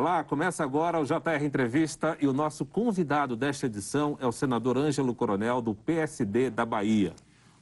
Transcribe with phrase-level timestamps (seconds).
[0.00, 4.78] Olá, começa agora o JR Entrevista e o nosso convidado desta edição é o senador
[4.78, 7.12] Ângelo Coronel, do PSD da Bahia.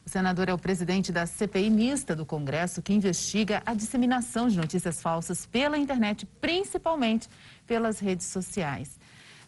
[0.07, 4.57] O senador é o presidente da CPI mista do Congresso, que investiga a disseminação de
[4.57, 7.29] notícias falsas pela internet, principalmente
[7.67, 9.01] pelas redes sociais.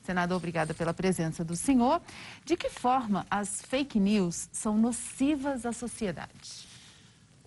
[0.02, 2.02] Senador, obrigada pela presença do senhor.
[2.44, 6.66] De que forma as fake news são nocivas à sociedade?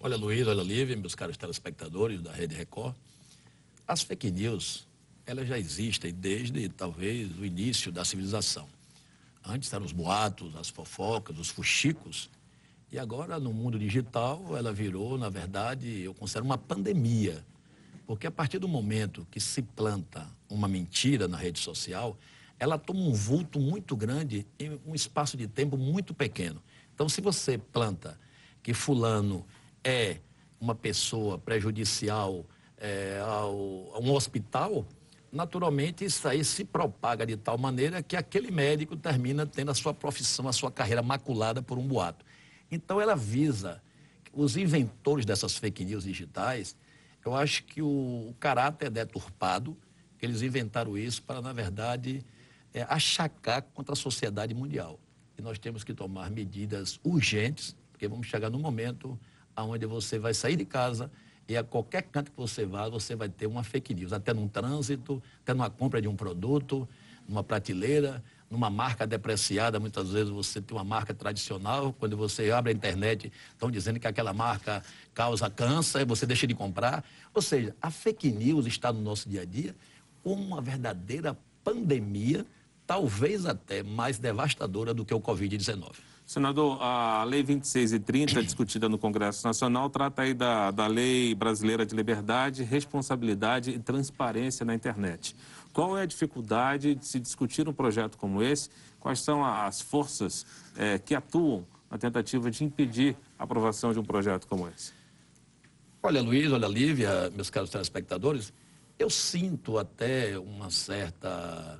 [0.01, 2.95] Olha, Luiz, olha, Lívia, meus caros telespectadores da Rede Record.
[3.85, 4.87] As fake news,
[5.25, 8.67] elas já existem desde, talvez, o início da civilização.
[9.45, 12.29] Antes eram os boatos, as fofocas, os fuxicos.
[12.91, 17.43] E agora, no mundo digital, ela virou, na verdade, eu considero uma pandemia.
[18.05, 22.17] Porque a partir do momento que se planta uma mentira na rede social,
[22.59, 26.61] ela toma um vulto muito grande em um espaço de tempo muito pequeno.
[26.93, 28.19] Então, se você planta
[28.61, 29.45] que fulano
[29.83, 30.17] é
[30.59, 32.45] uma pessoa prejudicial
[32.77, 34.85] é, ao, a um hospital,
[35.33, 39.93] naturalmente isso aí se propaga de tal maneira que aquele médico termina tendo a sua
[39.93, 42.23] profissão, a sua carreira maculada por um boato.
[42.71, 43.81] Então ela visa
[44.31, 46.75] os inventores dessas fake news digitais,
[47.25, 49.77] eu acho que o, o caráter é deturpado,
[50.17, 52.23] que eles inventaram isso para, na verdade,
[52.73, 54.99] é, achacar contra a sociedade mundial.
[55.37, 59.19] E nós temos que tomar medidas urgentes, porque vamos chegar no momento
[59.55, 61.11] onde você vai sair de casa
[61.47, 64.47] e a qualquer canto que você vá, você vai ter uma fake news, até num
[64.47, 66.87] trânsito, até numa compra de um produto,
[67.27, 69.79] numa prateleira, numa marca depreciada.
[69.79, 74.07] Muitas vezes você tem uma marca tradicional, quando você abre a internet, estão dizendo que
[74.07, 74.83] aquela marca
[75.13, 77.03] causa câncer, e você deixa de comprar.
[77.33, 79.75] Ou seja, a fake news está no nosso dia a dia
[80.23, 82.45] como uma verdadeira pandemia,
[82.87, 86.12] talvez até mais devastadora do que o Covid-19.
[86.25, 91.93] Senador, a Lei 2630, discutida no Congresso Nacional, trata aí da, da Lei Brasileira de
[91.95, 95.35] Liberdade, Responsabilidade e Transparência na Internet.
[95.73, 98.69] Qual é a dificuldade de se discutir um projeto como esse?
[98.99, 100.45] Quais são as forças
[100.77, 104.93] é, que atuam na tentativa de impedir a aprovação de um projeto como esse?
[106.01, 108.53] Olha, Luiz, olha, Lívia, meus caros telespectadores,
[108.97, 111.79] eu sinto até uma certa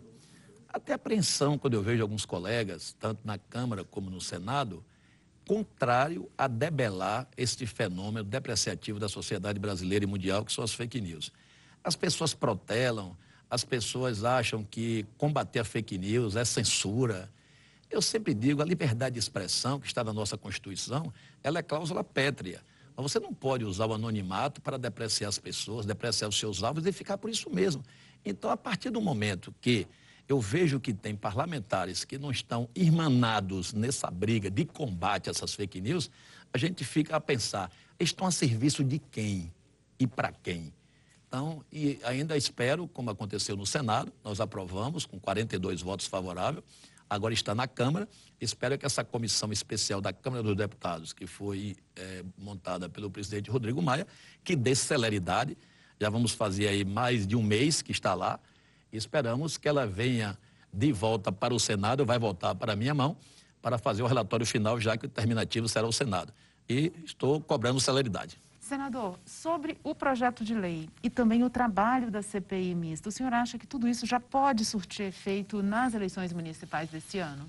[0.74, 4.84] até apreensão quando eu vejo alguns colegas, tanto na Câmara como no Senado,
[5.48, 11.00] contrário a debelar este fenômeno depreciativo da sociedade brasileira e mundial, que são as fake
[11.00, 11.32] news.
[11.84, 13.16] As pessoas protelam,
[13.50, 17.30] as pessoas acham que combater a fake news é censura.
[17.92, 21.14] Eu sempre digo, a liberdade de expressão, que está na nossa Constituição,
[21.44, 22.62] ela é cláusula pétrea.
[22.96, 26.86] Mas você não pode usar o anonimato para depreciar as pessoas, depreciar os seus alvos
[26.88, 27.84] e ficar por isso mesmo.
[28.26, 29.88] Então, a partir do momento que
[30.34, 35.54] eu vejo que tem parlamentares que não estão irmanados nessa briga de combate a essas
[35.54, 36.10] fake news,
[36.52, 39.54] a gente fica a pensar, estão a serviço de quem
[40.00, 40.74] e para quem?
[41.28, 46.64] Então, e ainda espero, como aconteceu no Senado, nós aprovamos com 42 votos favoráveis,
[47.08, 48.08] agora está na Câmara.
[48.42, 53.52] Espero que essa comissão especial da Câmara dos Deputados, que foi é, montada pelo presidente
[53.52, 54.08] Rodrigo Maia,
[54.44, 55.56] que dê celeridade.
[56.00, 58.40] Já vamos fazer aí mais de um mês que está lá
[58.98, 60.38] esperamos que ela venha
[60.72, 63.18] de volta para o Senado, vai voltar para a minha mão,
[63.62, 66.34] para fazer o relatório final, já que o terminativo será o Senado.
[66.68, 68.40] E estou cobrando celeridade.
[68.60, 73.34] Senador, sobre o projeto de lei e também o trabalho da CPI mista, o senhor
[73.34, 77.46] acha que tudo isso já pode surtir efeito nas eleições municipais deste ano?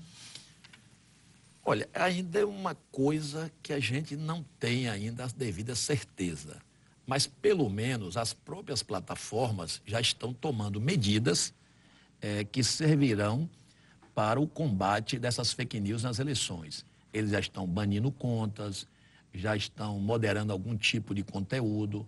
[1.63, 6.61] Olha, ainda é uma coisa que a gente não tem ainda a devida certeza
[7.05, 11.53] mas pelo menos as próprias plataformas já estão tomando medidas
[12.21, 13.49] é, que servirão
[14.13, 16.85] para o combate dessas fake news nas eleições.
[17.13, 18.87] Eles já estão banindo contas,
[19.33, 22.07] já estão moderando algum tipo de conteúdo.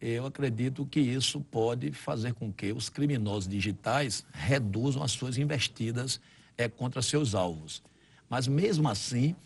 [0.00, 6.20] Eu acredito que isso pode fazer com que os criminosos digitais reduzam as suas investidas
[6.56, 7.82] é, contra seus alvos.
[8.28, 9.36] Mas mesmo assim,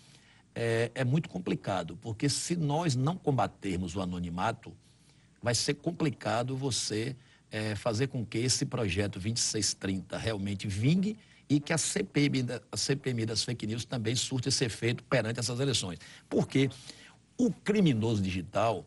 [0.54, 4.72] é, é muito complicado, porque se nós não combatermos o anonimato,
[5.46, 7.14] vai ser complicado você
[7.52, 11.16] é, fazer com que esse projeto 2630 realmente vingue
[11.48, 15.60] e que a CPMI, a CPMI das fake news também surte esse efeito perante essas
[15.60, 16.00] eleições.
[16.28, 16.68] Porque
[17.38, 18.84] o criminoso digital,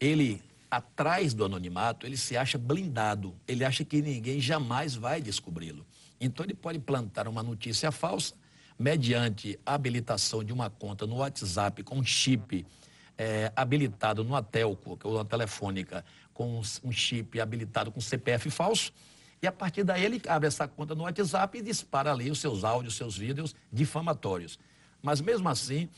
[0.00, 0.40] ele,
[0.70, 5.84] atrás do anonimato, ele se acha blindado, ele acha que ninguém jamais vai descobri-lo.
[6.18, 8.32] Então, ele pode plantar uma notícia falsa,
[8.78, 12.64] mediante habilitação de uma conta no WhatsApp com chip
[13.18, 18.92] é, habilitado no Atelco, é uma telefônica, com um chip habilitado com CPF falso,
[19.42, 22.62] e a partir daí ele abre essa conta no WhatsApp e dispara ali os seus
[22.62, 24.58] áudios, seus vídeos difamatórios.
[25.02, 25.88] Mas mesmo assim,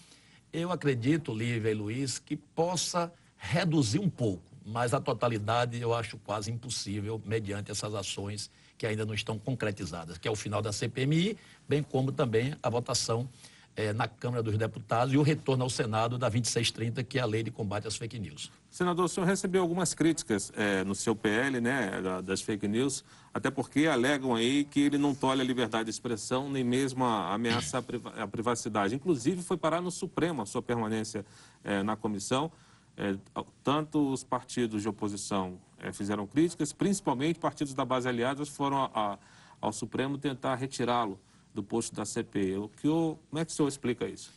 [0.52, 6.19] eu acredito, Lívia e Luiz, que possa reduzir um pouco, mas a totalidade eu acho
[6.19, 10.72] quase impossível mediante essas ações que ainda não estão concretizadas, que é o final da
[10.72, 11.37] CPMI,
[11.69, 13.28] bem como também a votação
[13.76, 17.26] é, na Câmara dos Deputados e o retorno ao Senado da 2630, que é a
[17.26, 18.50] lei de combate às fake news.
[18.70, 23.50] Senador, o senhor recebeu algumas críticas é, no seu PL, né, das fake news, até
[23.50, 27.84] porque alegam aí que ele não tolhe a liberdade de expressão, nem mesmo a ameaça
[28.17, 28.94] à privacidade.
[28.94, 31.25] Inclusive, foi parar no Supremo a sua permanência
[31.64, 32.50] é, na comissão.
[32.96, 33.17] É,
[33.64, 38.90] tanto os partidos de oposição é, fizeram críticas, principalmente partidos da base aliadas foram a,
[38.94, 39.19] a,
[39.61, 41.19] ao Supremo tentar retirá-lo
[41.55, 42.56] do posto da CPI.
[42.56, 44.32] O que o, como é que o senhor explica isso?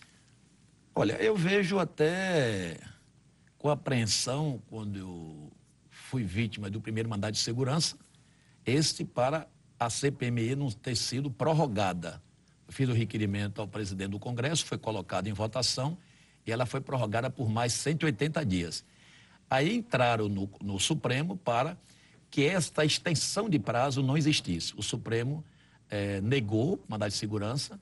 [0.95, 2.77] Olha, eu vejo até
[3.57, 5.51] com apreensão quando eu
[5.89, 7.98] fui vítima do primeiro mandado de segurança,
[8.65, 9.48] este para
[9.80, 12.21] a CPMI não ter sido prorrogada.
[12.68, 15.98] Eu fiz o requerimento ao presidente do Congresso, foi colocado em votação
[16.45, 18.86] e ela foi prorrogada por mais 180 dias.
[19.50, 21.77] Aí entraram no, no Supremo para
[22.30, 24.74] que esta extensão de prazo não existisse.
[24.75, 25.44] O Supremo
[25.94, 27.80] é, negou o mandado de segurança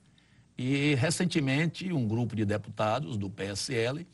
[0.58, 4.06] e, recentemente, um grupo de deputados do PSL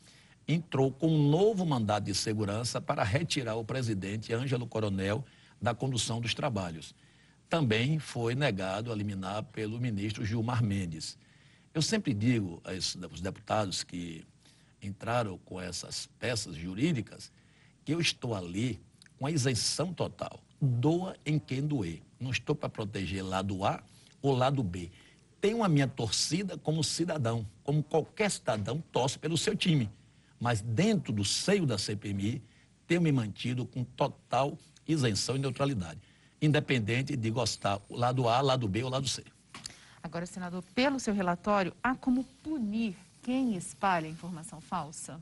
[0.47, 5.25] entrou com um novo mandado de segurança para retirar o presidente Ângelo Coronel
[5.61, 6.95] da condução dos trabalhos.
[7.49, 11.17] Também foi negado a liminar pelo ministro Gilmar Mendes.
[11.73, 14.25] Eu sempre digo aos deputados que
[14.81, 17.33] entraram com essas peças jurídicas
[17.83, 18.79] que eu estou ali
[19.17, 20.41] com a isenção total.
[20.61, 22.01] Doa em quem doer.
[22.19, 23.81] Não estou para proteger lado A
[24.21, 24.91] ou lado B.
[25.39, 29.89] Tenho a minha torcida como cidadão, como qualquer cidadão torce pelo seu time.
[30.39, 32.41] Mas dentro do seio da CPMI,
[32.87, 34.57] tenho me mantido com total
[34.87, 35.99] isenção e neutralidade,
[36.41, 39.23] independente de gostar lado A, lado B ou lado C.
[40.01, 45.21] Agora, senador, pelo seu relatório, há como punir quem espalha informação falsa?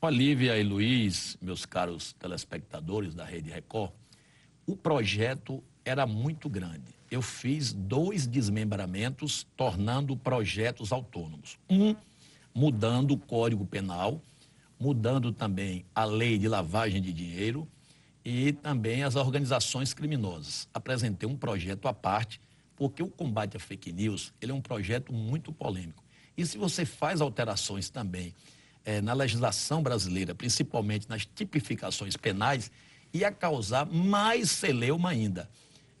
[0.00, 3.92] Olivia e Luiz, meus caros telespectadores da Rede Record,
[4.66, 6.94] o projeto era muito grande.
[7.10, 11.58] Eu fiz dois desmembramentos, tornando projetos autônomos.
[11.70, 11.96] Um,
[12.54, 14.20] mudando o Código Penal,
[14.78, 17.66] mudando também a lei de lavagem de dinheiro
[18.22, 20.68] e também as organizações criminosas.
[20.74, 22.38] Apresentei um projeto à parte,
[22.76, 26.04] porque o combate à fake news ele é um projeto muito polêmico.
[26.36, 28.34] E se você faz alterações também
[28.86, 32.70] é, na legislação brasileira, principalmente nas tipificações penais,
[33.12, 35.50] ia causar mais celeuma ainda.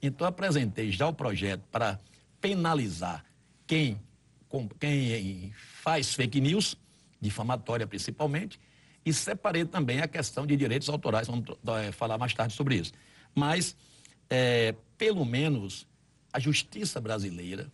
[0.00, 1.98] Então, apresentei já o projeto para
[2.40, 3.24] penalizar
[3.66, 4.00] quem,
[4.48, 5.52] com, quem
[5.82, 6.76] faz fake news,
[7.20, 8.60] difamatória principalmente,
[9.04, 11.44] e separei também a questão de direitos autorais, vamos
[11.82, 12.92] é, falar mais tarde sobre isso.
[13.34, 13.76] Mas,
[14.30, 15.88] é, pelo menos,
[16.32, 17.70] a justiça brasileira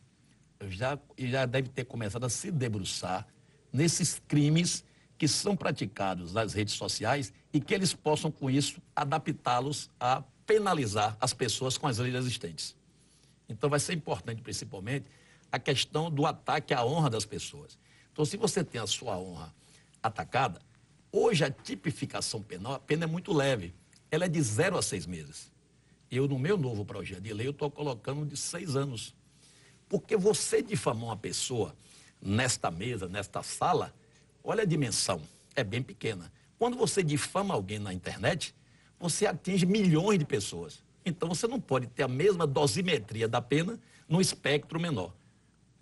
[0.69, 3.27] já, já deve ter começado a se debruçar
[3.71, 4.85] nesses crimes
[5.19, 11.17] que são praticados nas redes sociais e que eles possam, com isso, adaptá-los a penalizar
[11.21, 12.75] as pessoas com as leis existentes.
[13.49, 15.07] Então, vai ser importante, principalmente,
[15.51, 17.79] a questão do ataque à honra das pessoas.
[18.13, 19.55] Então, se você tem a sua honra
[20.03, 20.61] atacada,
[21.11, 23.75] hoje a tipificação penal, a pena é muito leve.
[24.11, 25.53] Ela é de zero a seis meses.
[26.11, 29.15] Eu, no meu novo projeto de lei, eu estou colocando de seis anos.
[29.89, 31.75] Porque você difamar uma pessoa
[32.21, 33.95] nesta mesa, nesta sala,
[34.43, 35.21] olha a dimensão,
[35.55, 36.33] é bem pequena.
[36.59, 38.55] Quando você difama alguém na internet,
[38.99, 40.83] você atinge milhões de pessoas.
[41.05, 45.13] Então você não pode ter a mesma dosimetria da pena no espectro menor.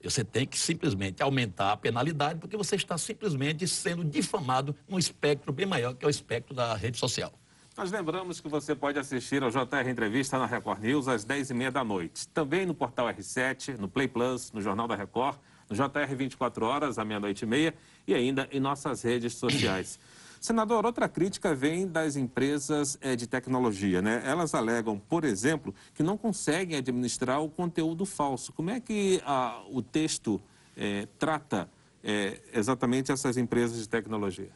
[0.02, 5.52] Você tem que simplesmente aumentar a penalidade, porque você está simplesmente sendo difamado num espectro
[5.52, 7.32] bem maior, que é o espectro da rede social.
[7.76, 11.84] Nós lembramos que você pode assistir ao JR Entrevista na Record News às 10h30 da
[11.84, 12.28] noite.
[12.28, 15.38] Também no portal R7, no Play Plus, no Jornal da Record,
[15.70, 17.74] no JR 24 horas, à meia-noite e meia,
[18.06, 19.98] e ainda em nossas redes sociais.
[20.40, 24.22] Senador, outra crítica vem das empresas é, de tecnologia, né?
[24.24, 28.50] Elas alegam, por exemplo, que não conseguem administrar o conteúdo falso.
[28.52, 30.40] Como é que a, o texto
[30.76, 31.70] é, trata
[32.02, 34.50] é, exatamente essas empresas de tecnologia?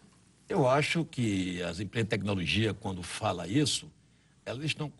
[0.49, 3.91] Eu acho que as empresas de tecnologia, quando fala isso,
[4.45, 4.91] elas estão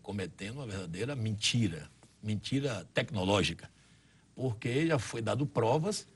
[0.00, 1.90] cometendo uma verdadeira mentira,
[2.22, 3.68] mentira tecnológica,
[4.38, 6.06] porque já foi dado provas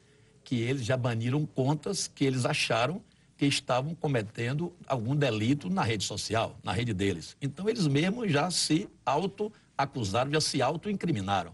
[0.45, 3.03] que eles já baniram contas que eles acharam
[3.37, 7.37] que estavam cometendo algum delito na rede social, na rede deles.
[7.43, 11.53] Então, eles mesmos já se auto-acusaram, já se auto-incriminaram.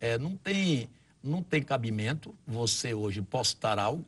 [0.00, 0.90] É, não, tem,
[1.22, 4.04] não tem cabimento você hoje postar algo,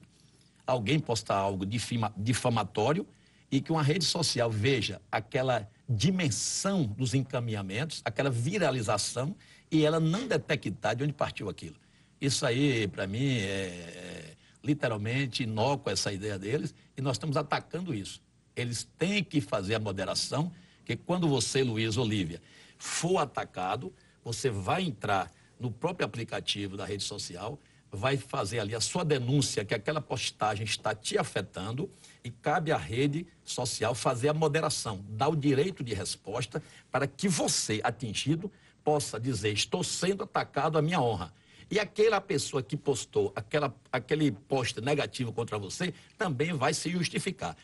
[0.67, 3.07] alguém postar algo difama, difamatório
[3.53, 9.37] e que uma rede social veja aquela dimensão dos encaminhamentos, aquela viralização
[9.71, 11.84] e ela não detectar de onde partiu aquilo.
[12.25, 18.23] Isso aí, para mim, é, literalmente inócua essa ideia deles, e nós estamos atacando isso.
[18.57, 20.50] Eles têm que fazer a moderação,
[20.87, 22.40] que quando você, Luiz Olívia,
[22.78, 23.93] for atacado,
[24.25, 27.59] você vai entrar no próprio aplicativo da rede social,
[27.93, 31.90] vai fazer ali a sua denúncia que aquela postagem está te afetando
[32.25, 37.28] e cabe à rede social fazer a moderação, dar o direito de resposta para que
[37.28, 38.50] você, atingido,
[38.83, 41.31] possa dizer: estou sendo atacado a minha honra.
[41.71, 47.56] E aquela pessoa que postou aquela, aquele post negativo contra você também vai se justificar.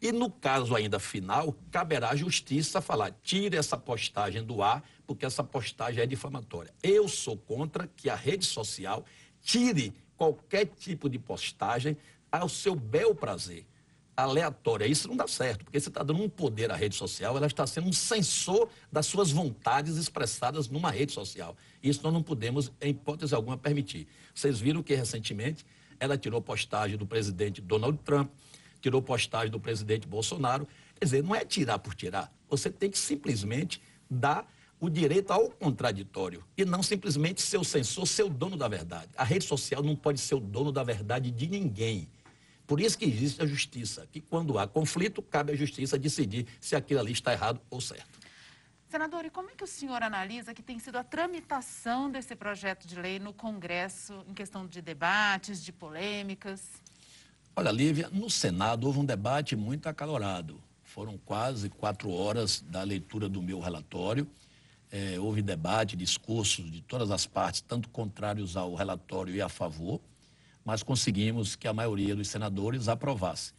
[0.00, 5.26] E no caso ainda final, caberá à justiça falar: tire essa postagem do ar, porque
[5.26, 6.72] essa postagem é difamatória.
[6.82, 9.04] Eu sou contra que a rede social
[9.42, 11.96] tire qualquer tipo de postagem
[12.30, 13.64] ao seu bel prazer
[14.22, 14.86] aleatória.
[14.86, 17.66] Isso não dá certo, porque você está dando um poder à rede social, ela está
[17.66, 21.56] sendo um sensor das suas vontades expressadas numa rede social.
[21.82, 24.08] Isso nós não podemos, em hipótese alguma, permitir.
[24.34, 25.64] Vocês viram que recentemente
[26.00, 28.30] ela tirou postagem do presidente Donald Trump,
[28.80, 30.66] tirou postagem do presidente Bolsonaro.
[30.98, 32.32] Quer dizer, não é tirar por tirar.
[32.48, 34.48] Você tem que simplesmente dar
[34.80, 39.08] o direito ao contraditório e não simplesmente ser o censor, ser o dono da verdade.
[39.16, 42.08] A rede social não pode ser o dono da verdade de ninguém.
[42.68, 46.76] Por isso que existe a justiça, que quando há conflito, cabe à justiça decidir se
[46.76, 48.20] aquilo ali está errado ou certo.
[48.90, 52.86] Senador, e como é que o senhor analisa que tem sido a tramitação desse projeto
[52.86, 56.62] de lei no Congresso em questão de debates, de polêmicas?
[57.56, 60.60] Olha, Lívia, no Senado houve um debate muito acalorado.
[60.84, 64.28] Foram quase quatro horas da leitura do meu relatório.
[64.92, 70.02] É, houve debate, discursos de todas as partes, tanto contrários ao relatório e a favor
[70.68, 73.54] mas conseguimos que a maioria dos senadores aprovasse.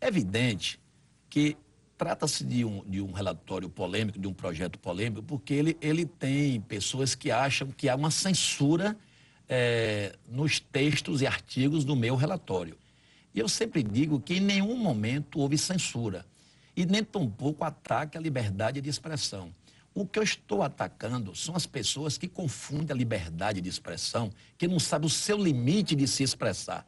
[0.00, 0.80] É evidente
[1.28, 1.58] que
[1.98, 6.58] trata-se de um, de um relatório polêmico, de um projeto polêmico, porque ele, ele tem
[6.62, 8.96] pessoas que acham que há uma censura
[9.46, 12.78] é, nos textos e artigos do meu relatório.
[13.34, 16.24] E eu sempre digo que em nenhum momento houve censura
[16.74, 19.52] e nem tampouco ataque à liberdade de expressão.
[19.94, 24.68] O que eu estou atacando são as pessoas que confundem a liberdade de expressão, que
[24.68, 26.86] não sabem o seu limite de se expressar.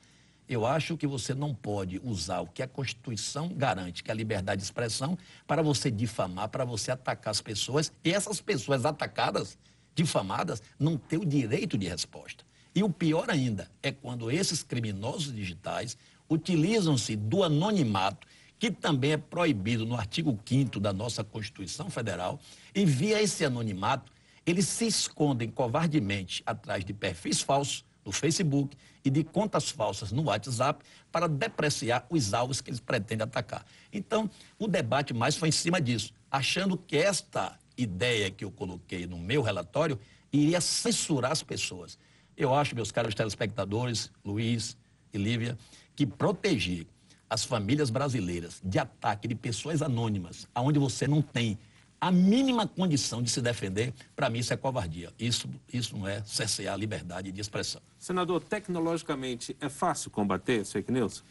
[0.48, 4.16] Eu acho que você não pode usar o que a Constituição garante, que é a
[4.16, 5.16] liberdade de expressão,
[5.46, 7.92] para você difamar, para você atacar as pessoas.
[8.04, 9.56] E essas pessoas atacadas,
[9.94, 12.44] difamadas, não têm o direito de resposta.
[12.74, 15.96] E o pior ainda é quando esses criminosos digitais
[16.28, 18.26] utilizam-se do anonimato
[18.60, 22.38] que também é proibido no artigo 5 da nossa Constituição Federal,
[22.74, 24.12] e via esse anonimato,
[24.44, 30.24] eles se escondem covardemente atrás de perfis falsos no Facebook e de contas falsas no
[30.24, 33.64] WhatsApp para depreciar os alvos que eles pretendem atacar.
[33.90, 39.06] Então, o debate mais foi em cima disso, achando que esta ideia que eu coloquei
[39.06, 39.98] no meu relatório
[40.30, 41.98] iria censurar as pessoas.
[42.36, 44.76] Eu acho, meus caros telespectadores, Luiz
[45.14, 45.56] e Lívia,
[45.96, 46.86] que proteger
[47.30, 51.56] as famílias brasileiras de ataque de pessoas anônimas, aonde você não tem
[52.00, 55.12] a mínima condição de se defender, para mim isso é covardia.
[55.18, 57.80] Isso, isso não é cercear a liberdade de expressão.
[57.98, 61.22] Senador, tecnologicamente é fácil combater fake news?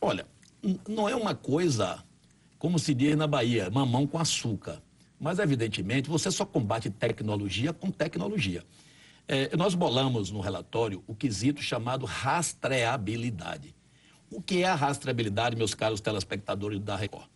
[0.00, 0.26] Olha,
[0.86, 2.04] não é uma coisa,
[2.58, 4.80] como se diz na Bahia, mamão com açúcar.
[5.18, 8.62] Mas, evidentemente, você só combate tecnologia com tecnologia.
[9.26, 13.74] É, nós bolamos no relatório o quesito chamado rastreabilidade.
[14.30, 17.26] O que é a rastreabilidade, meus caros telespectadores da Record?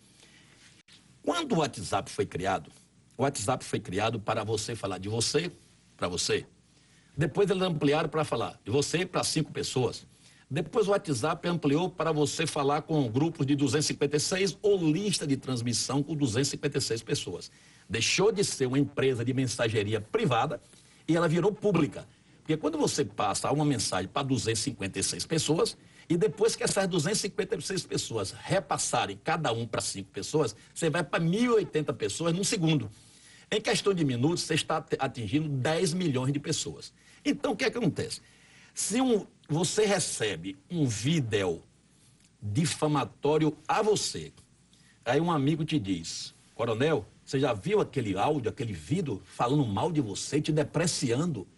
[1.22, 2.70] Quando o WhatsApp foi criado,
[3.18, 5.50] o WhatsApp foi criado para você falar de você
[5.96, 6.46] para você.
[7.16, 10.06] Depois eles ampliaram para falar de você para cinco pessoas.
[10.48, 16.00] Depois o WhatsApp ampliou para você falar com grupos de 256 ou lista de transmissão
[16.00, 17.50] com 256 pessoas.
[17.88, 20.60] Deixou de ser uma empresa de mensageria privada
[21.08, 22.06] e ela virou pública.
[22.44, 28.32] Porque quando você passa uma mensagem para 256 pessoas, e depois que essas 256 pessoas
[28.32, 32.90] repassarem cada um para cinco pessoas, você vai para 1.080 pessoas num segundo.
[33.50, 36.92] Em questão de minutos, você está atingindo 10 milhões de pessoas.
[37.24, 38.20] Então, o que, é que acontece?
[38.74, 41.62] Se um, você recebe um vídeo
[42.42, 44.34] difamatório a você,
[45.02, 49.90] aí um amigo te diz, coronel, você já viu aquele áudio, aquele vídeo falando mal
[49.90, 51.48] de você, te depreciando?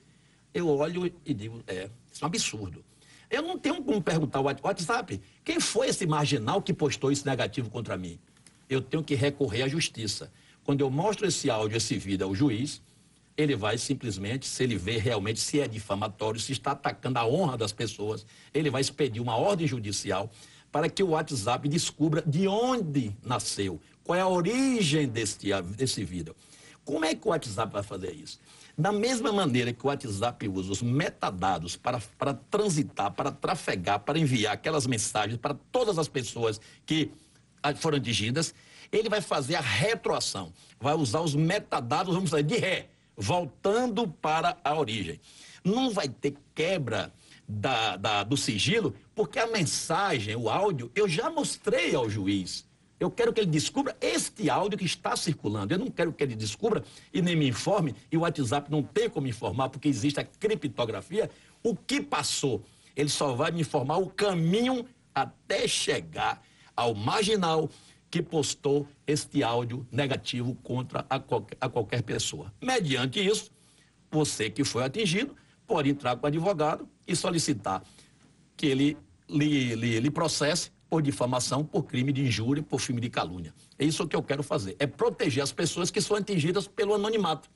[0.56, 2.82] Eu olho e digo, é, isso é um absurdo.
[3.30, 7.68] Eu não tenho como perguntar o WhatsApp, quem foi esse marginal que postou isso negativo
[7.68, 8.18] contra mim?
[8.66, 10.32] Eu tenho que recorrer à justiça.
[10.64, 12.80] Quando eu mostro esse áudio, esse vídeo ao juiz,
[13.36, 17.58] ele vai simplesmente, se ele vê realmente se é difamatório, se está atacando a honra
[17.58, 20.30] das pessoas, ele vai expedir uma ordem judicial
[20.72, 25.36] para que o WhatsApp descubra de onde nasceu, qual é a origem desse,
[25.76, 26.34] desse vídeo.
[26.82, 28.40] Como é que o WhatsApp vai fazer isso?
[28.78, 34.18] Da mesma maneira que o WhatsApp usa os metadados para, para transitar, para trafegar, para
[34.18, 37.10] enviar aquelas mensagens para todas as pessoas que
[37.76, 38.54] foram atingidas,
[38.92, 44.58] ele vai fazer a retroação, vai usar os metadados, vamos dizer, de ré, voltando para
[44.62, 45.18] a origem.
[45.64, 47.12] Não vai ter quebra
[47.48, 52.65] da, da, do sigilo, porque a mensagem, o áudio, eu já mostrei ao juiz.
[52.98, 55.74] Eu quero que ele descubra este áudio que está circulando.
[55.74, 59.08] Eu não quero que ele descubra e nem me informe, e o WhatsApp não tem
[59.10, 61.30] como informar, porque existe a criptografia,
[61.62, 62.62] o que passou.
[62.94, 66.42] Ele só vai me informar o caminho até chegar
[66.74, 67.68] ao marginal
[68.10, 72.52] que postou este áudio negativo contra a qualquer, a qualquer pessoa.
[72.62, 73.50] Mediante isso,
[74.10, 75.34] você que foi atingido
[75.66, 77.82] pode entrar com o advogado e solicitar
[78.56, 78.96] que ele
[79.28, 83.52] lhe, lhe, processe por difamação, por crime de injúria, por crime de calúnia.
[83.78, 87.48] É isso que eu quero fazer, é proteger as pessoas que são atingidas pelo anonimato.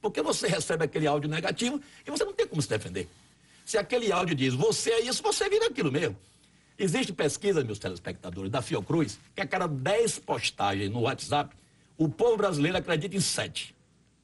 [0.00, 3.08] Porque você recebe aquele áudio negativo e você não tem como se defender.
[3.64, 6.16] Se aquele áudio diz, você é isso, você vira aquilo mesmo.
[6.78, 11.54] Existe pesquisa, meus telespectadores, da Fiocruz, que a cada 10 postagens no WhatsApp,
[11.96, 13.74] o povo brasileiro acredita em 7.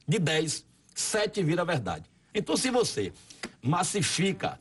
[0.06, 2.04] De 10, 7 vira verdade.
[2.32, 3.12] Então, se você
[3.60, 4.58] massifica,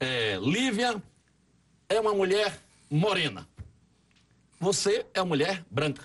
[0.00, 1.02] é, Lívia
[1.88, 2.58] é uma mulher
[2.94, 3.48] morena.
[4.60, 6.04] Você é uma mulher branca.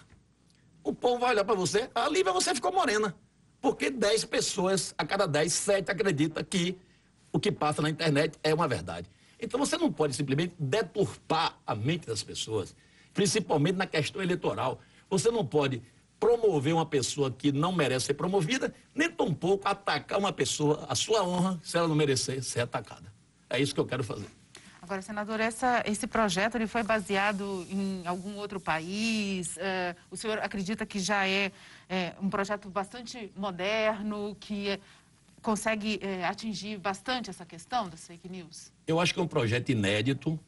[0.84, 3.15] O povo vai olhar para você, a Lívia, você ficou morena.
[3.62, 6.77] Porque 10 pessoas, a cada 10, 7 acredita que
[7.31, 9.08] o que passa na internet é uma verdade.
[9.39, 12.75] Então você não pode simplesmente deturpar a mente das pessoas,
[13.13, 14.79] principalmente na questão eleitoral.
[15.10, 15.84] Você não pode
[16.19, 21.24] promover uma pessoa que não merece ser promovida, nem tampouco atacar uma pessoa, a sua
[21.24, 23.13] honra, se ela não merecer ser atacada.
[23.48, 24.38] É isso que eu quero fazer.
[24.89, 29.55] Agora, senador, essa, esse projeto ele foi baseado em algum outro país?
[29.55, 31.51] Uh, o senhor acredita que já é,
[31.88, 34.79] é, um projeto bastante moderno, que
[35.43, 38.72] consegue é, atingir bastante essa questão das fake news?
[38.88, 40.39] Eu acho que é um projeto inédito.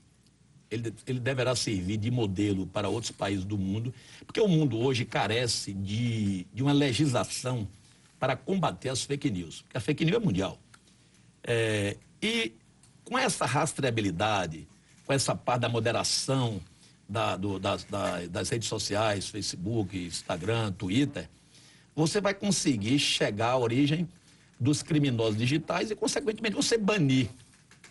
[0.71, 3.93] Ele, ele deverá servir de modelo para outros países do mundo,
[4.25, 7.67] porque o mundo hoje carece de, de uma legislação
[8.19, 9.62] para combater as fake news.
[9.62, 10.58] Porque a fake news é mundial.
[11.43, 12.54] É, e
[13.12, 14.65] com essa rastreabilidade,
[15.06, 16.62] com essa parte da moderação
[17.10, 21.30] da, do, das, da, das redes sociais, Facebook, Instagram, Twitter,
[21.93, 24.08] você vai conseguir chegar à origem
[24.58, 27.28] dos criminosos digitais e, consequentemente, você banir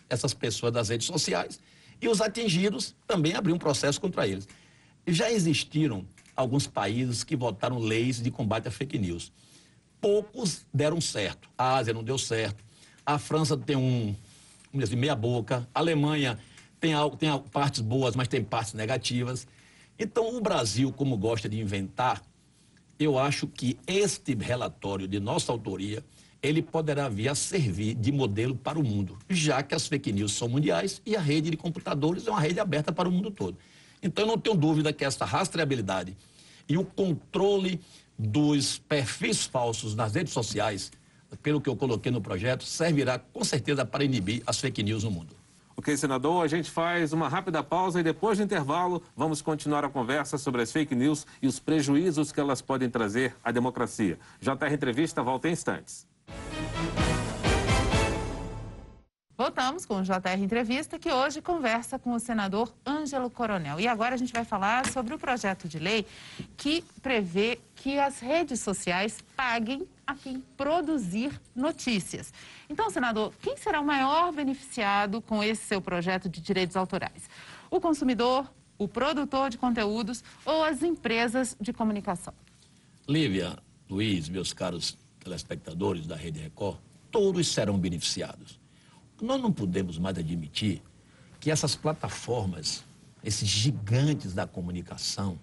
[0.09, 1.59] essas pessoas das redes sociais
[2.01, 4.47] e os atingidos também abrir um processo contra eles.
[5.05, 6.03] Já existiram
[6.35, 9.31] alguns países que votaram leis de combate à fake news.
[9.99, 11.47] Poucos deram certo.
[11.55, 12.63] A Ásia não deu certo.
[13.05, 14.15] A França tem um,
[14.79, 15.67] dizer, meia boca.
[15.73, 16.39] A Alemanha
[16.79, 19.47] tem, tem partes boas, mas tem partes negativas.
[19.97, 22.21] Então, o Brasil, como gosta de inventar,
[22.99, 26.03] eu acho que este relatório de nossa autoria,
[26.41, 30.33] ele poderá vir a servir de modelo para o mundo, já que as fake news
[30.33, 33.57] são mundiais e a rede de computadores é uma rede aberta para o mundo todo.
[34.01, 36.17] Então, eu não tenho dúvida que essa rastreabilidade
[36.67, 37.79] e o controle
[38.17, 40.91] dos perfis falsos nas redes sociais
[41.37, 45.11] pelo que eu coloquei no projeto, servirá com certeza para inibir as fake news no
[45.11, 45.35] mundo.
[45.75, 49.89] Ok, senador, a gente faz uma rápida pausa e depois do intervalo vamos continuar a
[49.89, 54.19] conversa sobre as fake news e os prejuízos que elas podem trazer à democracia.
[54.39, 56.05] JR Entrevista volta em instantes.
[59.41, 63.79] Voltamos com o JR Entrevista, que hoje conversa com o senador Ângelo Coronel.
[63.79, 66.05] E agora a gente vai falar sobre o projeto de lei
[66.55, 72.33] que prevê que as redes sociais paguem a quem produzir notícias.
[72.69, 77.29] Então, senador, quem será o maior beneficiado com esse seu projeto de direitos autorais?
[77.69, 82.33] O consumidor, o produtor de conteúdos ou as empresas de comunicação?
[83.07, 83.57] Lívia,
[83.89, 86.77] Luiz, meus caros telespectadores da Rede Record,
[87.09, 88.59] todos serão beneficiados.
[89.21, 90.81] Nós não podemos mais admitir
[91.39, 92.83] que essas plataformas,
[93.23, 95.39] esses gigantes da comunicação,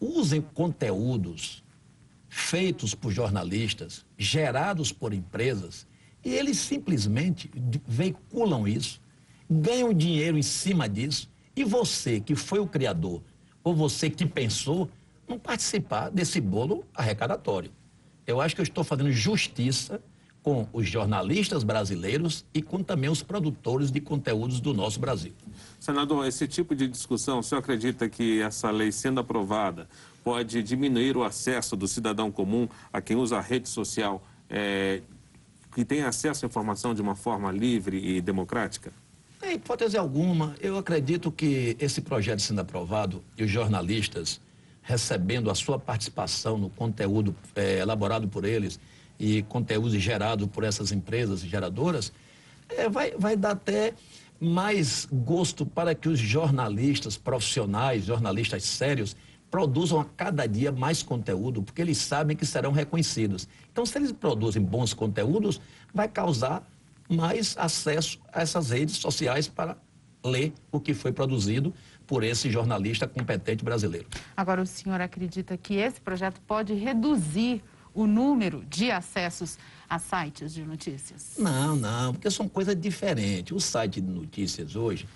[0.00, 1.62] usem conteúdos
[2.30, 5.86] feitos por jornalistas, gerados por empresas,
[6.24, 7.50] e eles simplesmente
[7.86, 9.00] veiculam isso,
[9.50, 13.20] ganham dinheiro em cima disso, e você que foi o criador,
[13.64, 14.88] ou você que pensou,
[15.28, 17.70] não participar desse bolo arrecadatório.
[18.26, 20.00] Eu acho que eu estou fazendo justiça
[20.42, 25.34] com os jornalistas brasileiros e com também os produtores de conteúdos do nosso Brasil.
[25.78, 29.88] Senador, esse tipo de discussão, o senhor acredita que essa lei sendo aprovada
[30.24, 35.00] pode diminuir o acesso do cidadão comum a quem usa a rede social, é,
[35.74, 38.92] que tem acesso à informação de uma forma livre e democrática?
[39.42, 44.40] Em hipótese alguma, eu acredito que esse projeto sendo aprovado e os jornalistas
[44.82, 48.78] recebendo a sua participação no conteúdo é, elaborado por eles
[49.18, 52.12] e conteúdo gerado por essas empresas geradoras,
[52.68, 53.94] é, vai, vai dar até
[54.40, 59.14] mais gosto para que os jornalistas profissionais, jornalistas sérios,
[59.50, 63.48] produzam a cada dia mais conteúdo, porque eles sabem que serão reconhecidos.
[63.72, 65.60] Então, se eles produzem bons conteúdos,
[65.92, 66.66] vai causar
[67.08, 69.76] mais acesso a essas redes sociais para
[70.24, 71.74] ler o que foi produzido
[72.06, 74.06] por esse jornalista competente brasileiro.
[74.36, 77.62] Agora, o senhor acredita que esse projeto pode reduzir
[77.94, 79.58] o número de acessos
[79.88, 81.34] a sites de notícias?
[81.38, 83.52] Não, não, porque são coisas diferentes.
[83.52, 85.08] O site de notícias hoje,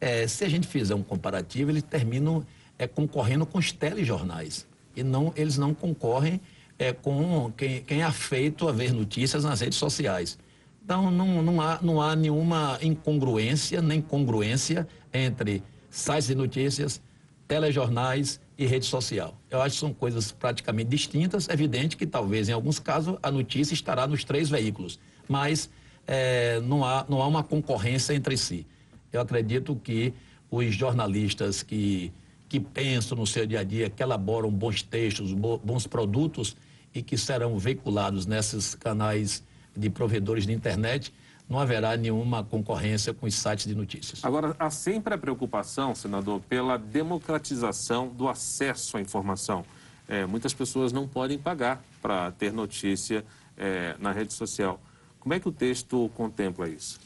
[0.00, 2.46] é, se a gente fizer um comparativo, eles terminam
[2.80, 4.66] é, concorrendo com os telejornais.
[4.96, 6.40] E não, eles não concorrem
[6.78, 10.38] é, com quem, quem é afeito a ver notícias nas redes sociais.
[10.82, 17.02] Então, não, não, há, não há nenhuma incongruência nem congruência entre sites de notícias,
[17.46, 19.38] telejornais e rede social.
[19.50, 21.50] Eu acho que são coisas praticamente distintas.
[21.50, 25.68] É evidente que talvez em alguns casos a notícia estará nos três veículos, mas
[26.06, 28.66] é, não, há, não há uma concorrência entre si.
[29.12, 30.14] Eu acredito que
[30.50, 32.10] os jornalistas que,
[32.50, 36.56] que pensam no seu dia a dia, que elaboram bons textos, bons produtos
[36.92, 41.14] e que serão veiculados nesses canais de provedores de internet,
[41.48, 44.24] não haverá nenhuma concorrência com os sites de notícias.
[44.24, 49.64] Agora, há sempre a preocupação, senador, pela democratização do acesso à informação.
[50.08, 53.24] É, muitas pessoas não podem pagar para ter notícia
[53.56, 54.80] é, na rede social.
[55.20, 56.98] Como é que o texto contempla isso?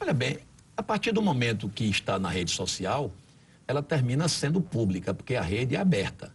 [0.00, 0.38] Olha bem,
[0.76, 3.12] a partir do momento que está na rede social,
[3.66, 6.32] ela termina sendo pública, porque a rede é aberta.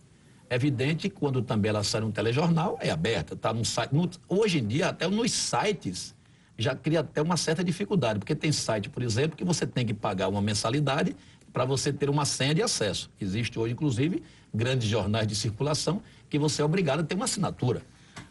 [0.50, 3.94] É evidente que quando também ela sai no telejornal, é aberta, está no site.
[3.94, 6.14] No, hoje em dia, até nos sites
[6.58, 9.94] já cria até uma certa dificuldade, porque tem site, por exemplo, que você tem que
[9.94, 11.16] pagar uma mensalidade
[11.54, 13.10] para você ter uma senha de acesso.
[13.20, 14.22] Existe hoje, inclusive,
[14.54, 17.82] grandes jornais de circulação que você é obrigado a ter uma assinatura.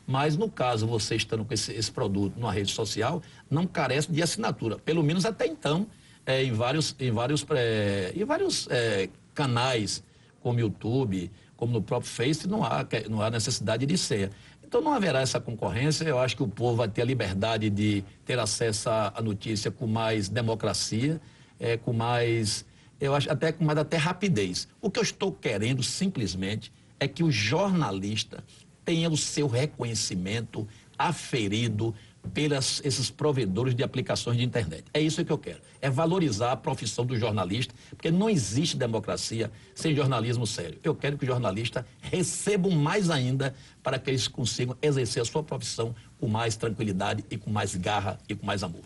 [0.07, 4.23] Mas no caso, você estando com esse, esse produto numa rede social, não carece de
[4.23, 4.79] assinatura.
[4.79, 5.87] Pelo menos até então,
[6.27, 10.03] é, em vários, em vários, é, em vários é, canais,
[10.41, 14.31] como YouTube, como no próprio Face, não há, não há necessidade de senha.
[14.65, 16.05] Então não haverá essa concorrência.
[16.05, 19.87] Eu acho que o povo vai ter a liberdade de ter acesso à notícia com
[19.87, 21.21] mais democracia,
[21.59, 22.65] é, com mais,
[23.01, 24.69] eu acho até com mais até rapidez.
[24.81, 28.45] O que eu estou querendo simplesmente é que o jornalista
[28.85, 31.95] tenha o seu reconhecimento aferido
[32.33, 34.85] pelos esses provedores de aplicações de internet.
[34.93, 35.61] É isso que eu quero.
[35.81, 40.79] É valorizar a profissão do jornalista, porque não existe democracia sem jornalismo sério.
[40.85, 45.43] Eu quero que o jornalista receba mais ainda para que eles consigam exercer a sua
[45.43, 48.83] profissão com mais tranquilidade e com mais garra e com mais amor.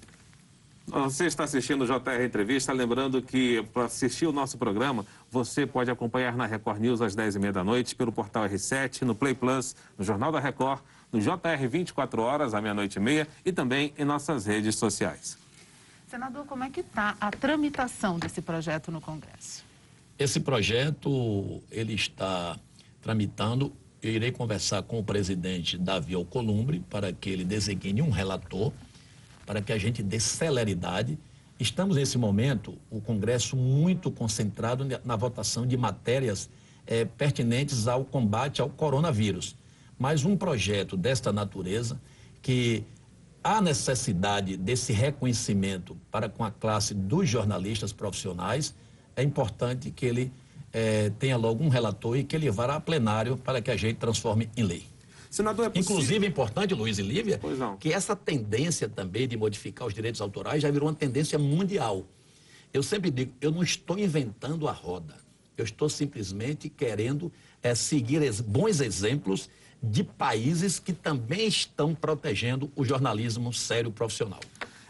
[0.87, 5.91] Você está assistindo o JR Entrevista, lembrando que para assistir o nosso programa, você pode
[5.91, 10.05] acompanhar na Record News às 10h30 da noite, pelo portal R7, no Play Plus, no
[10.05, 10.83] Jornal da Record,
[11.15, 15.39] no JR 24 horas, à meia-noite e meia, e também em nossas redes sociais.
[16.09, 19.65] Senador, como é que está a tramitação desse projeto no Congresso?
[20.19, 22.59] Esse projeto, ele está
[23.01, 23.73] tramitando.
[24.03, 28.73] Eu irei conversar com o presidente Davi Alcolumbre para que ele designe um relator
[29.47, 31.17] para que a gente dê celeridade.
[31.61, 36.51] Estamos nesse momento, o Congresso muito concentrado na votação de matérias
[36.87, 39.55] é, pertinentes ao combate ao coronavírus.
[39.99, 42.01] Mas um projeto desta natureza,
[42.43, 42.85] que
[43.43, 48.75] há necessidade desse reconhecimento para com a classe dos jornalistas profissionais,
[49.15, 50.33] é importante que ele
[50.73, 53.97] é, tenha logo um relator e que ele vá a plenário para que a gente
[53.97, 54.87] transforme em lei.
[55.31, 55.97] Senador, é possível...
[55.97, 57.41] Inclusive, é importante, Luiz e Lívia,
[57.79, 62.07] que essa tendência também de modificar os direitos autorais já virou uma tendência mundial.
[62.73, 65.17] Eu sempre digo, eu não estou inventando a roda.
[65.57, 69.49] Eu estou simplesmente querendo é, seguir bons exemplos
[69.91, 74.41] de países que também estão protegendo o jornalismo sério profissional.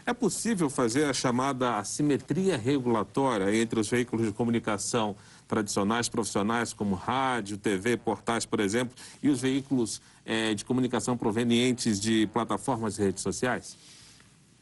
[0.05, 5.15] É possível fazer a chamada assimetria regulatória entre os veículos de comunicação
[5.47, 11.99] tradicionais, profissionais, como rádio, TV, portais, por exemplo, e os veículos é, de comunicação provenientes
[11.99, 13.77] de plataformas e redes sociais?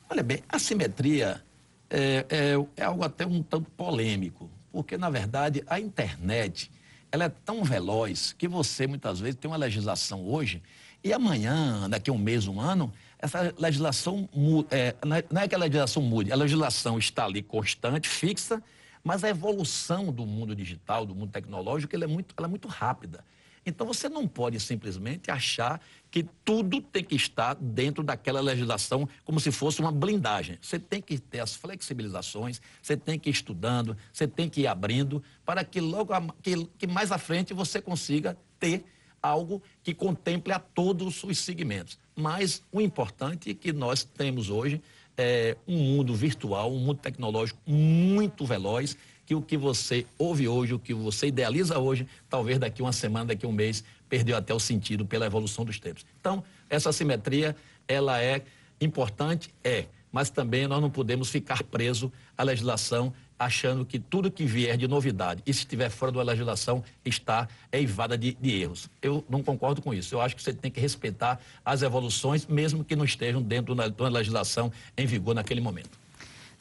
[0.09, 1.43] Olha bem, a simetria
[1.89, 6.71] é, é, é algo até um tanto polêmico, porque, na verdade, a internet
[7.13, 10.63] ela é tão veloz que você, muitas vezes, tem uma legislação hoje
[11.03, 14.27] e amanhã, daqui a um mês, um ano, essa legislação
[14.71, 14.95] é,
[15.29, 18.63] não é que a legislação mude, a legislação está ali constante, fixa,
[19.03, 22.67] mas a evolução do mundo digital, do mundo tecnológico, ela é muito, ela é muito
[22.67, 23.23] rápida.
[23.65, 29.39] Então você não pode simplesmente achar que tudo tem que estar dentro daquela legislação como
[29.39, 30.57] se fosse uma blindagem.
[30.61, 34.67] Você tem que ter as flexibilizações, você tem que ir estudando, você tem que ir
[34.67, 38.85] abrindo para que logo que, que mais à frente você consiga ter
[39.21, 41.97] algo que contemple a todos os segmentos.
[42.13, 44.81] Mas o importante é que nós temos hoje
[45.17, 50.73] é, um mundo virtual, um mundo tecnológico muito veloz, que o que você ouve hoje,
[50.73, 54.59] o que você idealiza hoje, talvez daqui uma semana, daqui um mês, perdeu até o
[54.59, 56.05] sentido pela evolução dos tempos.
[56.19, 57.55] Então, essa simetria,
[57.87, 58.41] ela é
[58.79, 59.49] importante?
[59.63, 64.77] É, mas também nós não podemos ficar preso à legislação achando que tudo que vier
[64.77, 68.89] de novidade e se estiver fora da legislação está eivada de, de, erros.
[69.01, 70.15] Eu não concordo com isso.
[70.15, 73.87] Eu acho que você tem que respeitar as evoluções, mesmo que não estejam dentro da,
[74.07, 76.02] legislação em vigor naquele momento.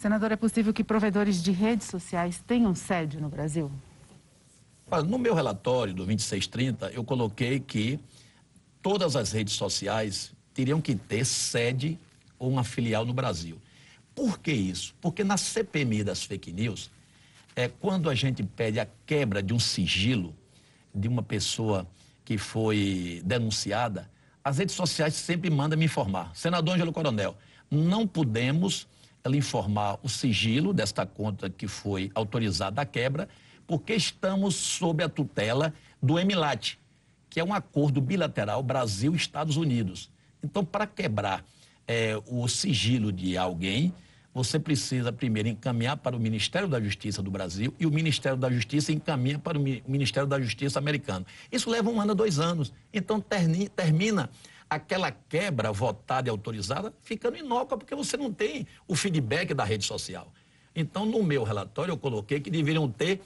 [0.03, 3.71] Senador, é possível que provedores de redes sociais tenham sede no Brasil?
[5.07, 8.01] No meu relatório do 2630, eu coloquei que
[8.83, 11.97] todas as redes sociais teriam que ter sede
[12.37, 13.63] ou uma filial no Brasil.
[14.13, 14.93] Por que isso?
[15.01, 16.91] Porque na CPMI das fake news,
[17.55, 20.35] é, quando a gente pede a quebra de um sigilo
[20.93, 21.87] de uma pessoa
[22.25, 24.11] que foi denunciada,
[24.43, 26.35] as redes sociais sempre mandam me informar.
[26.35, 27.37] Senador Ângelo Coronel,
[27.71, 28.89] não podemos
[29.29, 33.29] lhe informar o sigilo desta conta que foi autorizada a quebra,
[33.67, 36.79] porque estamos sob a tutela do EMILAT,
[37.31, 40.11] que é um acordo bilateral Brasil-Estados Unidos.
[40.43, 41.45] Então, para quebrar
[41.87, 43.95] é, o sigilo de alguém,
[44.35, 48.51] você precisa primeiro encaminhar para o Ministério da Justiça do Brasil e o Ministério da
[48.51, 51.27] Justiça encaminha para o Ministério da Justiça americano.
[51.51, 52.73] Isso leva um ano dois anos.
[52.93, 53.23] Então
[53.77, 54.31] termina
[54.75, 59.85] aquela quebra votada e autorizada ficando inócua, porque você não tem o feedback da rede
[59.85, 60.33] social.
[60.75, 63.21] Então, no meu relatório, eu coloquei que deveriam ter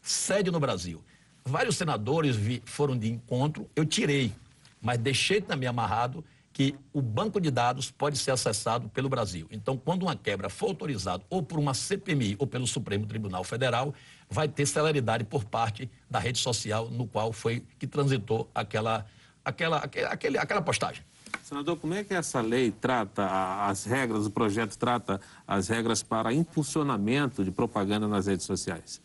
[0.00, 1.02] sede no Brasil.
[1.44, 4.32] Vários senadores foram de encontro, eu tirei,
[4.80, 9.48] mas deixei também amarrado que o banco de dados pode ser acessado pelo Brasil.
[9.50, 13.92] Então, quando uma quebra for autorizada ou por uma CPMI ou pelo Supremo Tribunal Federal,
[14.30, 19.04] vai ter celeridade por parte da rede social no qual foi que transitou aquela,
[19.44, 21.04] aquela, aquele, aquela postagem.
[21.42, 23.26] Senador, como é que essa lei trata
[23.66, 29.00] as regras, o projeto trata as regras para impulsionamento de propaganda nas redes sociais?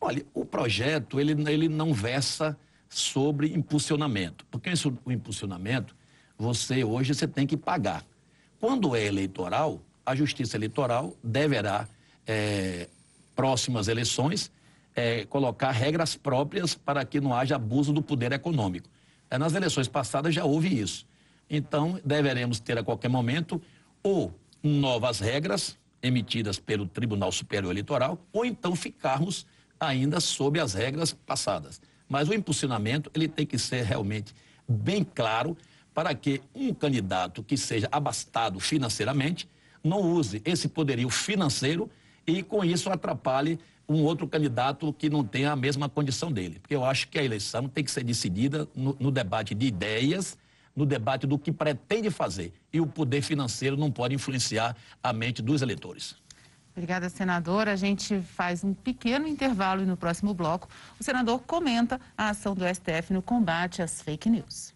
[0.00, 2.56] Olha, o projeto ele, ele não versa
[2.88, 5.94] sobre impulsionamento, porque isso, o impulsionamento
[6.38, 8.04] você hoje você tem que pagar.
[8.60, 11.88] Quando é eleitoral, a Justiça Eleitoral deverá,
[12.26, 12.88] é,
[13.34, 14.50] próximas eleições,
[14.94, 18.88] é, colocar regras próprias para que não haja abuso do poder econômico.
[19.30, 21.06] É, nas eleições passadas já houve isso.
[21.48, 23.60] Então, deveremos ter a qualquer momento
[24.02, 29.46] ou novas regras emitidas pelo Tribunal Superior Eleitoral, ou então ficarmos
[29.80, 31.80] ainda sob as regras passadas.
[32.08, 34.34] Mas o impulsionamento ele tem que ser realmente
[34.68, 35.56] bem claro
[35.92, 39.48] para que um candidato que seja abastado financeiramente
[39.82, 41.90] não use esse poderio financeiro
[42.26, 46.58] e, com isso, atrapalhe um outro candidato que não tenha a mesma condição dele.
[46.60, 50.38] Porque eu acho que a eleição tem que ser decidida no, no debate de ideias,
[50.74, 52.52] no debate do que pretende fazer.
[52.72, 56.16] E o poder financeiro não pode influenciar a mente dos eleitores.
[56.76, 57.68] Obrigada, senador.
[57.68, 60.68] A gente faz um pequeno intervalo e no próximo bloco
[60.98, 64.73] o senador comenta a ação do STF no combate às fake news.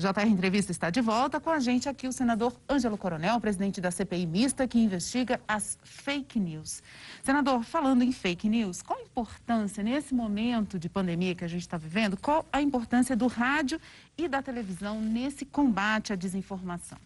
[0.00, 3.90] JR Entrevista está de volta com a gente aqui o senador Ângelo Coronel, presidente da
[3.90, 6.84] CPI mista que investiga as fake news.
[7.20, 11.62] Senador, falando em fake news, qual a importância nesse momento de pandemia que a gente
[11.62, 12.16] está vivendo?
[12.16, 13.80] Qual a importância do rádio
[14.16, 16.98] e da televisão nesse combate à desinformação?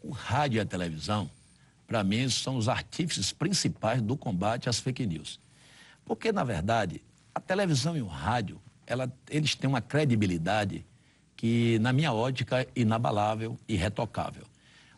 [0.00, 1.28] O rádio e a televisão,
[1.88, 5.40] para mim, são os artífices principais do combate às fake news.
[6.04, 7.02] Porque, na verdade,
[7.34, 10.86] a televisão e o rádio, ela, eles têm uma credibilidade
[11.38, 14.42] que, na minha ótica, inabalável e retocável.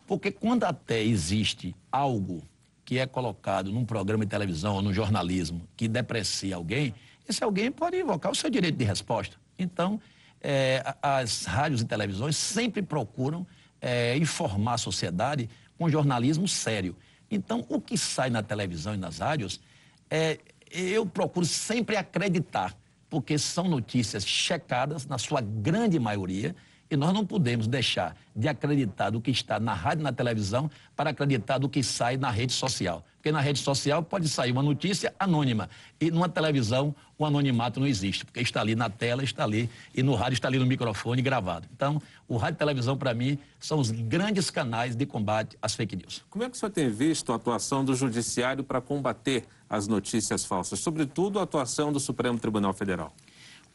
[0.07, 2.43] Porque quando até existe algo
[2.83, 6.95] que é colocado num programa de televisão ou no jornalismo que deprecia alguém,
[7.29, 9.37] esse alguém pode invocar o seu direito de resposta.
[9.57, 10.01] Então,
[10.41, 13.45] é, as rádios e televisões sempre procuram
[13.79, 16.95] é, informar a sociedade com jornalismo sério.
[17.29, 19.61] Então, o que sai na televisão e nas rádios,
[20.09, 20.39] é,
[20.71, 22.75] eu procuro sempre acreditar
[23.11, 26.55] porque são notícias checadas, na sua grande maioria,
[26.91, 30.69] e nós não podemos deixar de acreditar do que está na rádio e na televisão
[30.93, 33.03] para acreditar do que sai na rede social.
[33.15, 35.69] Porque na rede social pode sair uma notícia anônima
[36.01, 40.03] e numa televisão o anonimato não existe, porque está ali na tela, está ali e
[40.03, 41.65] no rádio está ali no microfone gravado.
[41.73, 45.95] Então, o rádio e televisão para mim são os grandes canais de combate às fake
[45.95, 46.25] news.
[46.29, 50.43] Como é que o senhor tem visto a atuação do judiciário para combater as notícias
[50.43, 53.13] falsas, sobretudo a atuação do Supremo Tribunal Federal?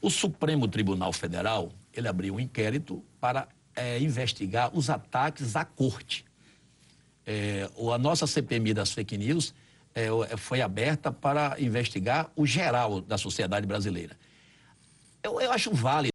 [0.00, 6.24] O Supremo Tribunal Federal, ele abriu um inquérito para é, investigar os ataques à corte
[7.26, 9.52] é, a nossa CPMI das fake news
[9.92, 14.16] é, é, foi aberta para investigar o geral da sociedade brasileira.
[15.22, 16.12] Eu, eu acho válido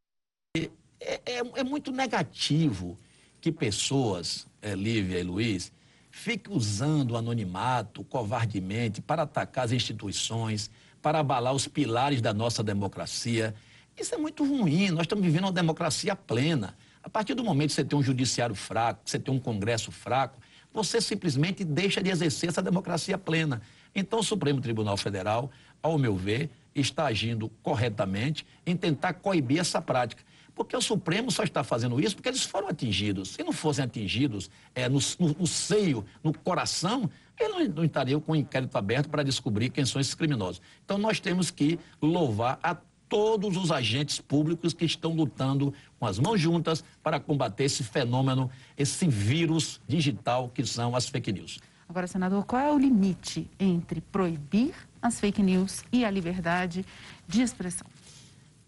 [0.55, 0.69] é,
[1.01, 2.97] é, é muito negativo
[3.41, 5.71] que pessoas, Lívia e Luiz,
[6.11, 10.69] fiquem usando o anonimato covardemente para atacar as instituições,
[11.01, 13.55] para abalar os pilares da nossa democracia.
[14.01, 14.89] Isso é muito ruim.
[14.89, 16.75] Nós estamos vivendo uma democracia plena.
[17.03, 19.91] A partir do momento que você tem um judiciário fraco, que você tem um Congresso
[19.91, 20.39] fraco,
[20.73, 23.61] você simplesmente deixa de exercer essa democracia plena.
[23.93, 25.51] Então, o Supremo Tribunal Federal,
[25.83, 30.23] ao meu ver, está agindo corretamente em tentar coibir essa prática.
[30.55, 33.29] Porque o Supremo só está fazendo isso porque eles foram atingidos.
[33.29, 37.09] Se não fossem atingidos é, no, no, no seio, no coração,
[37.39, 40.61] eles não, não estariam com o inquérito aberto para descobrir quem são esses criminosos.
[40.83, 42.75] Então nós temos que louvar a
[43.11, 48.49] todos os agentes públicos que estão lutando com as mãos juntas para combater esse fenômeno,
[48.77, 51.59] esse vírus digital que são as fake news.
[51.89, 56.85] Agora, senador, qual é o limite entre proibir as fake news e a liberdade
[57.27, 57.85] de expressão?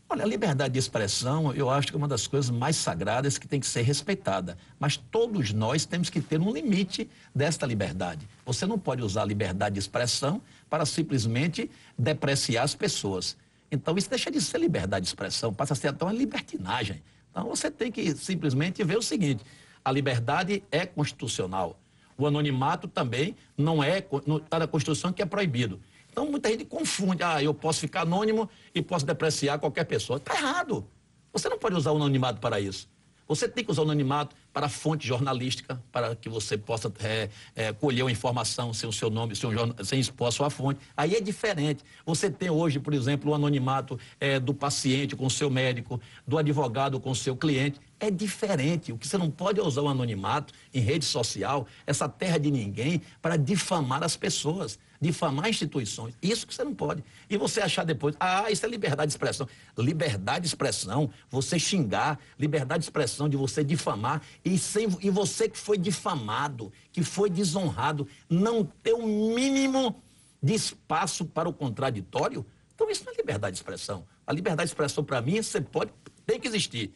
[0.09, 3.47] Olha, a liberdade de expressão, eu acho que é uma das coisas mais sagradas que
[3.47, 4.57] tem que ser respeitada.
[4.77, 8.27] Mas todos nós temos que ter um limite desta liberdade.
[8.45, 13.37] Você não pode usar a liberdade de expressão para simplesmente depreciar as pessoas.
[13.73, 17.01] Então, isso deixa de ser liberdade de expressão, passa a ser até uma libertinagem.
[17.31, 19.43] Então, você tem que simplesmente ver o seguinte:
[19.83, 21.79] a liberdade é constitucional.
[22.15, 25.81] O anonimato também não é, está na Constituição que é proibido.
[26.11, 27.23] Então muita gente confunde.
[27.23, 30.17] Ah, eu posso ficar anônimo e posso depreciar qualquer pessoa.
[30.17, 30.85] Está errado.
[31.33, 32.87] Você não pode usar o anonimato para isso.
[33.27, 37.73] Você tem que usar o anonimato para fonte jornalística, para que você possa é, é,
[37.73, 39.49] colher uma informação sem o seu nome, sem,
[39.83, 40.79] sem expor a sua fonte.
[40.95, 41.83] Aí é diferente.
[42.05, 46.37] Você tem hoje, por exemplo, o anonimato é, do paciente com o seu médico, do
[46.37, 47.79] advogado com o seu cliente.
[47.99, 48.91] É diferente.
[48.91, 52.51] O que você não pode é usar o anonimato em rede social, essa terra de
[52.51, 56.15] ninguém, para difamar as pessoas difamar instituições.
[56.21, 57.03] Isso que você não pode.
[57.29, 59.47] E você achar depois, ah, isso é liberdade de expressão.
[59.77, 65.49] Liberdade de expressão, você xingar, liberdade de expressão de você difamar e, sem, e você
[65.49, 70.01] que foi difamado, que foi desonrado, não ter o mínimo
[70.41, 72.45] de espaço para o contraditório.
[72.73, 74.05] Então isso não é liberdade de expressão.
[74.25, 75.91] A liberdade de expressão, para mim, você pode,
[76.25, 76.93] tem que existir.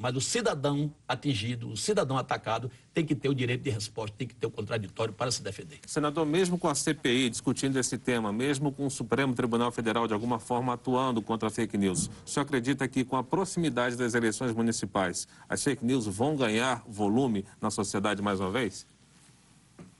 [0.00, 4.28] Mas o cidadão atingido, o cidadão atacado, tem que ter o direito de resposta, tem
[4.28, 5.80] que ter o contraditório para se defender.
[5.84, 10.14] Senador, mesmo com a CPI discutindo esse tema, mesmo com o Supremo Tribunal Federal de
[10.14, 14.14] alguma forma atuando contra a fake news, o senhor acredita que com a proximidade das
[14.14, 18.86] eleições municipais, as fake news vão ganhar volume na sociedade mais uma vez?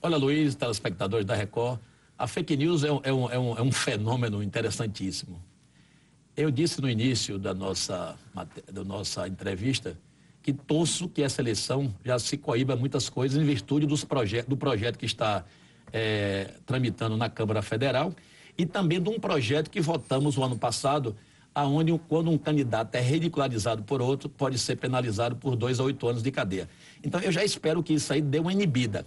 [0.01, 1.81] Olha, Luiz, telespectadores da Record,
[2.17, 5.43] a fake news é um, é um, é um, é fenômeno interessantíssimo.
[6.38, 8.14] Eu disse no início da nossa,
[8.72, 9.98] da nossa entrevista
[10.40, 14.57] que torço que essa eleição já se coíba muitas coisas em virtude dos proje do
[14.57, 15.44] projeto que está
[15.92, 18.14] é, tramitando na Câmara Federal
[18.57, 21.16] e também de um projeto que votamos o ano passado,
[21.53, 26.07] aonde quando um candidato é ridicularizado por outro, pode ser penalizado por dois a oito
[26.07, 26.68] anos de cadeia.
[27.03, 29.05] Então eu já espero que isso aí dê uma inibida.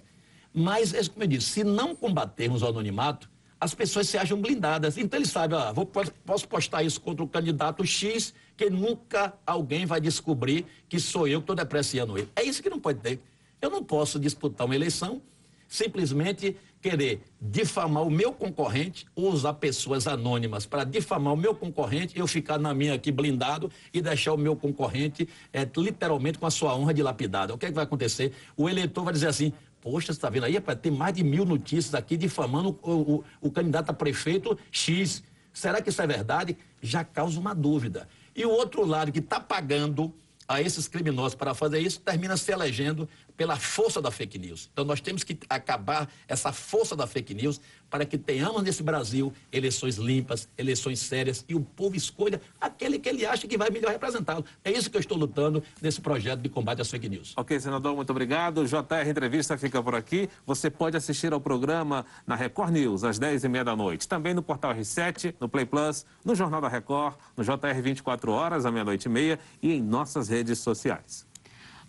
[0.53, 3.29] Mas, é como eu disse, se não combatermos o anonimato,
[3.61, 4.97] as pessoas se acham blindadas.
[4.97, 9.85] Então ele sabe, ah, vou, posso postar isso contra o candidato X, que nunca alguém
[9.85, 12.27] vai descobrir que sou eu que estou depreciando ele.
[12.35, 13.19] É isso que não pode ter.
[13.61, 15.21] Eu não posso disputar uma eleição
[15.67, 22.17] simplesmente querer difamar o meu concorrente ou usar pessoas anônimas para difamar o meu concorrente,
[22.19, 26.51] eu ficar na minha aqui blindado e deixar o meu concorrente é, literalmente com a
[26.51, 27.53] sua honra dilapidada.
[27.53, 28.33] O que, é que vai acontecer?
[28.57, 30.59] O eleitor vai dizer assim: Poxa, você está vendo aí?
[30.59, 35.23] Para ter mais de mil notícias aqui difamando o, o, o candidato a prefeito X.
[35.51, 36.55] Será que isso é verdade?
[36.81, 38.07] Já causa uma dúvida.
[38.35, 40.13] E o outro lado que está pagando
[40.47, 44.69] a esses criminosos para fazer isso termina se elegendo pela força da fake news.
[44.71, 49.33] Então nós temos que acabar essa força da fake news para que tenhamos nesse Brasil
[49.51, 53.91] eleições limpas, eleições sérias e o povo escolha aquele que ele acha que vai melhor
[53.91, 54.45] representá-lo.
[54.63, 57.33] É isso que eu estou lutando nesse projeto de combate às fake news.
[57.35, 58.65] Ok, senador, muito obrigado.
[58.65, 60.29] JR Entrevista fica por aqui.
[60.45, 64.07] Você pode assistir ao programa na Record News às 10h30 da noite.
[64.07, 68.65] Também no Portal R7, no Play Plus, no Jornal da Record, no JR 24 horas,
[68.65, 71.30] à meia-noite e meia e em nossas redes sociais.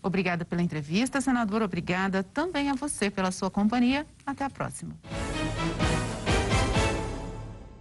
[0.03, 1.63] Obrigada pela entrevista, senador.
[1.63, 4.05] Obrigada também a você pela sua companhia.
[4.27, 4.95] Até a próxima.